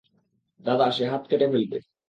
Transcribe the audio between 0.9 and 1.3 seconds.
সে হাত